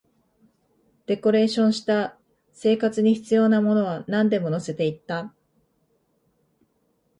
[1.05, 2.17] デコレーションした、
[2.53, 5.31] 生活に必要なものはなんでも乗せていった